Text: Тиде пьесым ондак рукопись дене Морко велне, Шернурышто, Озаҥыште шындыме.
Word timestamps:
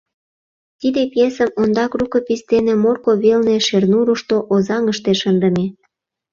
Тиде 0.79 1.01
пьесым 1.13 1.49
ондак 1.61 1.91
рукопись 1.99 2.45
дене 2.51 2.73
Морко 2.83 3.11
велне, 3.23 3.57
Шернурышто, 3.67 4.35
Озаҥыште 4.53 5.11
шындыме. 5.21 5.65